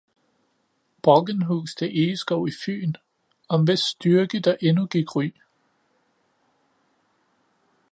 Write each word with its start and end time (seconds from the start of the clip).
Brockenhuus 1.03 1.75
til 1.75 1.87
egeskov 1.99 2.47
i 2.47 2.51
fyn, 2.65 2.93
om 3.49 3.63
hvis 3.63 3.79
styrke 3.79 4.39
der 4.39 4.57
endnu 4.61 4.85
gik 4.85 5.15
ry 5.15 5.31